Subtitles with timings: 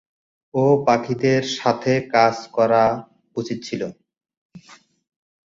[0.53, 2.83] ওহ, পাখিদের সাথে কাজ করা
[3.37, 3.81] উচিত ছিল।